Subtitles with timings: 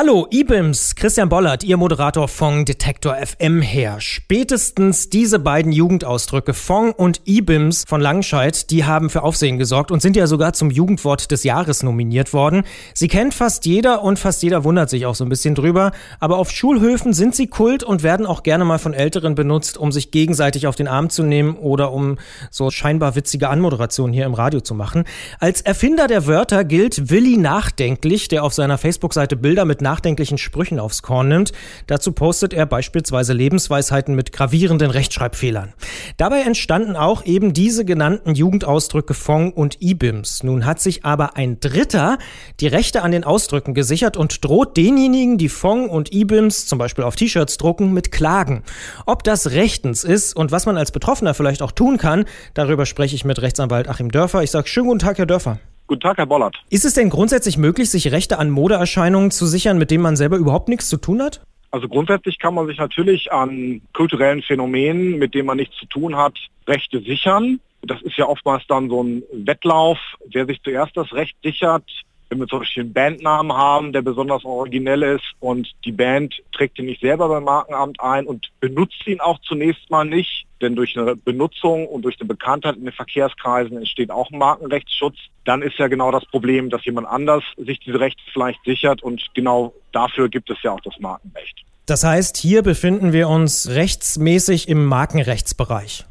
[0.00, 3.96] Hallo, IBIMS, Christian Bollert, Ihr Moderator von Detektor FM her.
[3.98, 10.00] Spätestens diese beiden Jugendausdrücke, Fong und IBIMS von Langscheid, die haben für Aufsehen gesorgt und
[10.00, 12.62] sind ja sogar zum Jugendwort des Jahres nominiert worden.
[12.94, 15.90] Sie kennt fast jeder und fast jeder wundert sich auch so ein bisschen drüber.
[16.20, 19.90] Aber auf Schulhöfen sind sie Kult und werden auch gerne mal von Älteren benutzt, um
[19.90, 22.18] sich gegenseitig auf den Arm zu nehmen oder um
[22.52, 25.02] so scheinbar witzige Anmoderationen hier im Radio zu machen.
[25.40, 30.78] Als Erfinder der Wörter gilt Willi Nachdenklich, der auf seiner Facebook-Seite Bilder mit nachdenklichen Sprüchen
[30.80, 31.52] aufs Korn nimmt.
[31.86, 35.72] Dazu postet er beispielsweise Lebensweisheiten mit gravierenden Rechtschreibfehlern.
[36.18, 40.42] Dabei entstanden auch eben diese genannten Jugendausdrücke Fong und IBIMS.
[40.42, 42.18] Nun hat sich aber ein Dritter
[42.60, 47.04] die Rechte an den Ausdrücken gesichert und droht denjenigen, die Fong und IBIMS zum Beispiel
[47.04, 48.64] auf T-Shirts drucken, mit Klagen.
[49.06, 53.14] Ob das rechtens ist und was man als Betroffener vielleicht auch tun kann, darüber spreche
[53.14, 54.42] ich mit Rechtsanwalt Achim Dörfer.
[54.42, 55.58] Ich sage schönen guten Tag, Herr Dörfer.
[55.88, 56.54] Guten Tag, Herr Bollert.
[56.68, 60.36] Ist es denn grundsätzlich möglich, sich Rechte an Modeerscheinungen zu sichern, mit denen man selber
[60.36, 61.40] überhaupt nichts zu tun hat?
[61.70, 66.14] Also grundsätzlich kann man sich natürlich an kulturellen Phänomenen, mit denen man nichts zu tun
[66.14, 66.34] hat,
[66.66, 67.60] Rechte sichern.
[67.80, 69.98] Das ist ja oftmals dann so ein Wettlauf,
[70.30, 71.84] wer sich zuerst das Recht sichert,
[72.28, 76.78] wenn wir zum Beispiel einen Bandnamen haben, der besonders originell ist und die Band trägt
[76.78, 80.98] ihn nicht selber beim Markenamt ein und benutzt ihn auch zunächst mal nicht, denn durch
[80.98, 85.78] eine Benutzung und durch eine Bekanntheit in den Verkehrskreisen entsteht auch ein Markenrechtsschutz, dann ist
[85.78, 90.28] ja genau das Problem, dass jemand anders sich diese Rechte vielleicht sichert und genau dafür
[90.28, 91.64] gibt es ja auch das Markenrecht.
[91.86, 96.04] Das heißt, hier befinden wir uns rechtsmäßig im Markenrechtsbereich.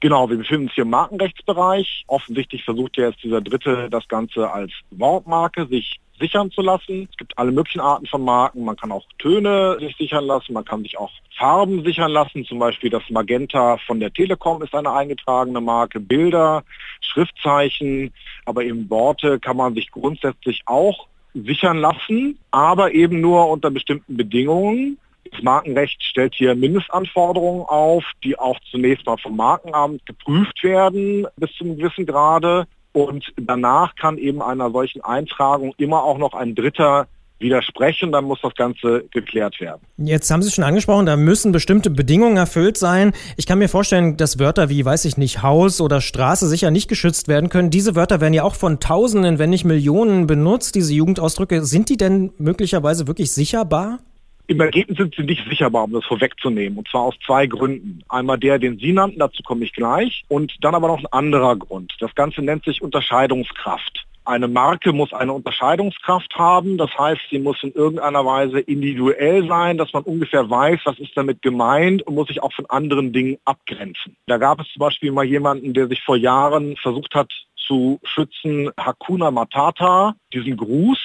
[0.00, 2.04] Genau, wir befinden uns hier im Markenrechtsbereich.
[2.06, 7.08] Offensichtlich versucht ja jetzt dieser Dritte das Ganze als Wortmarke sich sichern zu lassen.
[7.10, 8.64] Es gibt alle möglichen Arten von Marken.
[8.64, 12.44] Man kann auch Töne sich sichern lassen, man kann sich auch Farben sichern lassen.
[12.44, 16.00] Zum Beispiel das Magenta von der Telekom ist eine eingetragene Marke.
[16.00, 16.64] Bilder,
[17.00, 18.12] Schriftzeichen,
[18.44, 24.16] aber eben Worte kann man sich grundsätzlich auch sichern lassen, aber eben nur unter bestimmten
[24.16, 24.98] Bedingungen.
[25.30, 31.52] Das Markenrecht stellt hier Mindestanforderungen auf, die auch zunächst mal vom Markenamt geprüft werden bis
[31.54, 32.66] zum gewissen Grade.
[32.92, 37.06] Und danach kann eben einer solchen Eintragung immer auch noch ein Dritter
[37.40, 39.80] widersprechen, dann muss das Ganze geklärt werden.
[39.96, 43.12] Jetzt haben Sie schon angesprochen, da müssen bestimmte Bedingungen erfüllt sein.
[43.36, 46.88] Ich kann mir vorstellen, dass Wörter wie, weiß ich nicht, Haus oder Straße sicher nicht
[46.88, 47.70] geschützt werden können.
[47.70, 51.64] Diese Wörter werden ja auch von Tausenden, wenn nicht Millionen benutzt, diese Jugendausdrücke.
[51.64, 54.00] Sind die denn möglicherweise wirklich sicherbar?
[54.50, 56.78] Im Ergebnis sind sie nicht sicherbar, um das vorwegzunehmen.
[56.78, 58.02] Und zwar aus zwei Gründen.
[58.08, 60.24] Einmal der, den Sie nannten, dazu komme ich gleich.
[60.28, 61.94] Und dann aber noch ein anderer Grund.
[62.00, 64.06] Das Ganze nennt sich Unterscheidungskraft.
[64.24, 66.78] Eine Marke muss eine Unterscheidungskraft haben.
[66.78, 71.14] Das heißt, sie muss in irgendeiner Weise individuell sein, dass man ungefähr weiß, was ist
[71.14, 74.16] damit gemeint und muss sich auch von anderen Dingen abgrenzen.
[74.28, 78.70] Da gab es zum Beispiel mal jemanden, der sich vor Jahren versucht hat zu schützen,
[78.80, 80.98] Hakuna Matata, diesen Gruß.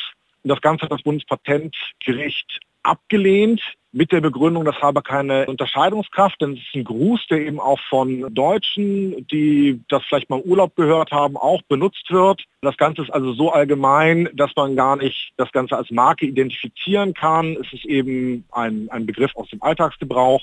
[0.43, 3.61] Und das Ganze hat das Bundespatentgericht abgelehnt
[3.93, 7.79] mit der Begründung, das habe keine Unterscheidungskraft, denn es ist ein Gruß, der eben auch
[7.89, 12.43] von Deutschen, die das vielleicht mal im Urlaub gehört haben, auch benutzt wird.
[12.63, 17.13] Das Ganze ist also so allgemein, dass man gar nicht das Ganze als Marke identifizieren
[17.13, 17.55] kann.
[17.61, 20.41] Es ist eben ein, ein Begriff aus dem Alltagsgebrauch,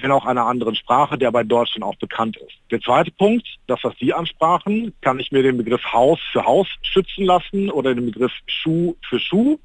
[0.00, 2.54] wenn auch einer anderen Sprache, der bei Deutschen auch bekannt ist.
[2.70, 6.68] Der zweite Punkt, das, was Sie ansprachen, kann ich mir den Begriff Haus für Haus
[6.82, 9.58] schützen lassen oder den Begriff Schuh für Schuh?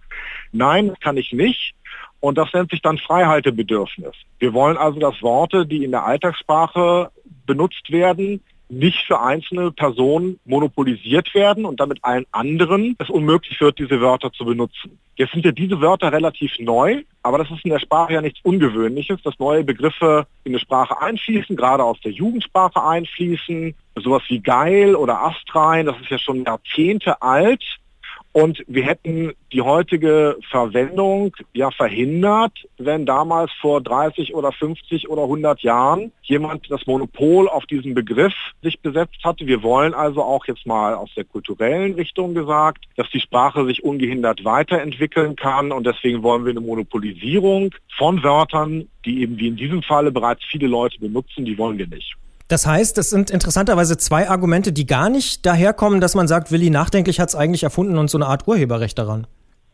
[0.52, 1.76] Nein, kann ich nicht.
[2.20, 4.14] Und das nennt sich dann Freihaltebedürfnis.
[4.40, 7.12] Wir wollen also, dass Worte, die in der Alltagssprache
[7.46, 13.80] benutzt werden, nicht für einzelne Personen monopolisiert werden und damit allen anderen es unmöglich wird,
[13.80, 15.00] diese Wörter zu benutzen.
[15.16, 18.40] Jetzt sind ja diese Wörter relativ neu, aber das ist in der Sprache ja nichts
[18.44, 23.74] Ungewöhnliches, dass neue Begriffe in die Sprache einfließen, gerade aus der Jugendsprache einfließen.
[23.96, 27.64] Sowas wie geil oder astrein, das ist ja schon Jahrzehnte alt
[28.38, 35.24] und wir hätten die heutige Verwendung ja verhindert, wenn damals vor 30 oder 50 oder
[35.24, 39.48] 100 Jahren jemand das Monopol auf diesen Begriff sich besetzt hatte.
[39.48, 43.84] Wir wollen also auch jetzt mal aus der kulturellen Richtung gesagt, dass die Sprache sich
[43.84, 49.56] ungehindert weiterentwickeln kann und deswegen wollen wir eine Monopolisierung von Wörtern, die eben wie in
[49.56, 52.16] diesem Falle bereits viele Leute benutzen, die wollen wir nicht.
[52.48, 56.70] Das heißt, es sind interessanterweise zwei Argumente, die gar nicht daherkommen, dass man sagt, Willi
[56.70, 59.28] Nachdenklich hat es eigentlich erfunden und so eine Art Urheberrecht daran.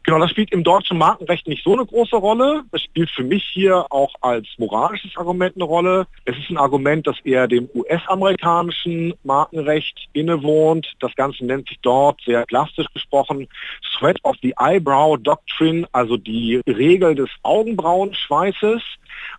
[0.05, 2.63] Genau, das spielt im deutschen Markenrecht nicht so eine große Rolle.
[2.73, 6.07] Es spielt für mich hier auch als moralisches Argument eine Rolle.
[6.25, 10.91] Es ist ein Argument, das eher dem US-amerikanischen Markenrecht innewohnt.
[10.99, 13.47] Das Ganze nennt sich dort sehr plastisch gesprochen
[13.97, 18.81] Sweat of the Eyebrow Doctrine, also die Regel des Augenbrauenschweißes.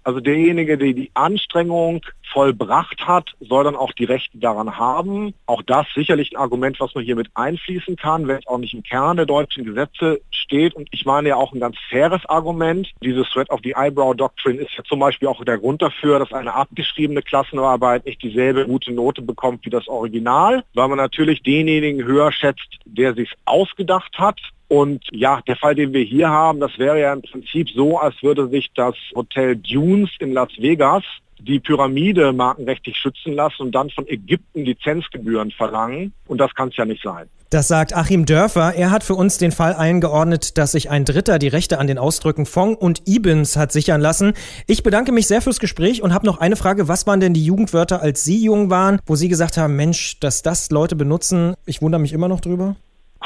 [0.02, 2.00] Also derjenige, der die Anstrengung
[2.34, 5.32] vollbracht hat, soll dann auch die Rechte daran haben.
[5.46, 8.74] Auch das sicherlich ein Argument, was man hier mit einfließen kann, wenn es auch nicht
[8.74, 10.74] im Kern der deutschen Gesetze steht.
[10.74, 12.90] Und ich meine ja auch ein ganz faires Argument.
[13.02, 16.32] Diese Threat of the Eyebrow Doctrine ist ja zum Beispiel auch der Grund dafür, dass
[16.32, 22.04] eine abgeschriebene Klassenarbeit nicht dieselbe gute Note bekommt wie das Original, weil man natürlich denjenigen
[22.04, 26.78] höher schätzt, der sich ausgedacht hat und ja, der Fall, den wir hier haben, das
[26.78, 31.04] wäre ja im Prinzip so, als würde sich das Hotel Dunes in Las Vegas
[31.38, 36.12] die Pyramide markenrechtlich schützen lassen und dann von Ägypten Lizenzgebühren verlangen.
[36.26, 37.28] Und das kann es ja nicht sein.
[37.50, 38.74] Das sagt Achim Dörfer.
[38.74, 41.98] Er hat für uns den Fall eingeordnet, dass sich ein Dritter die Rechte an den
[41.98, 44.32] Ausdrücken Fong und Ibims hat sichern lassen.
[44.66, 46.88] Ich bedanke mich sehr fürs Gespräch und habe noch eine Frage.
[46.88, 50.42] Was waren denn die Jugendwörter, als Sie jung waren, wo Sie gesagt haben, Mensch, dass
[50.42, 51.54] das Leute benutzen?
[51.64, 52.74] Ich wundere mich immer noch drüber.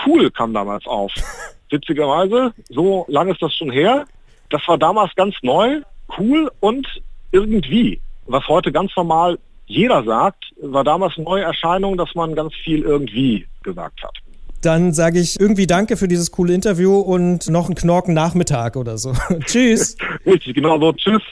[0.04, 1.12] Cool kam damals auf.
[1.70, 4.04] Witzigerweise, so lange ist das schon her.
[4.50, 5.80] Das war damals ganz neu,
[6.18, 6.86] cool und
[7.32, 8.00] irgendwie.
[8.26, 12.82] Was heute ganz normal jeder sagt, war damals eine neue Erscheinung, dass man ganz viel
[12.82, 14.16] irgendwie gesagt hat.
[14.62, 18.98] Dann sage ich irgendwie danke für dieses coole Interview und noch einen Knorken Nachmittag oder
[18.98, 19.12] so.
[19.44, 19.96] Tschüss.
[20.26, 20.92] Richtig, genau so.
[20.92, 21.22] Tschüss.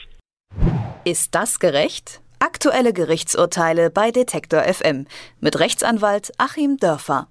[1.03, 2.21] Ist das gerecht?
[2.39, 5.07] Aktuelle Gerichtsurteile bei Detektor FM
[5.41, 7.27] mit Rechtsanwalt Achim Dörfer.